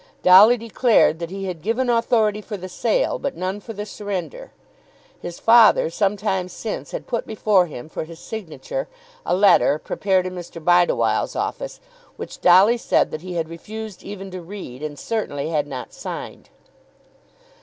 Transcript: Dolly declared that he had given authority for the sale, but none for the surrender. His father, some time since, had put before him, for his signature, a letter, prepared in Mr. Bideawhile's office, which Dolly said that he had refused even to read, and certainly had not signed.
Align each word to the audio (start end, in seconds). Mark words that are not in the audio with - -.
Dolly 0.23 0.57
declared 0.57 1.19
that 1.19 1.29
he 1.29 1.45
had 1.45 1.61
given 1.61 1.87
authority 1.87 2.41
for 2.41 2.57
the 2.57 2.67
sale, 2.67 3.19
but 3.19 3.37
none 3.37 3.59
for 3.59 3.71
the 3.73 3.85
surrender. 3.85 4.51
His 5.21 5.37
father, 5.39 5.91
some 5.91 6.17
time 6.17 6.47
since, 6.49 6.89
had 6.89 7.05
put 7.05 7.27
before 7.27 7.67
him, 7.67 7.87
for 7.87 8.05
his 8.05 8.17
signature, 8.19 8.87
a 9.27 9.35
letter, 9.35 9.77
prepared 9.77 10.25
in 10.25 10.33
Mr. 10.33 10.59
Bideawhile's 10.59 11.35
office, 11.35 11.79
which 12.15 12.41
Dolly 12.41 12.77
said 12.77 13.11
that 13.11 13.21
he 13.21 13.35
had 13.35 13.47
refused 13.47 14.01
even 14.01 14.31
to 14.31 14.41
read, 14.41 14.81
and 14.81 14.97
certainly 14.97 15.49
had 15.49 15.67
not 15.67 15.93
signed. 15.93 16.49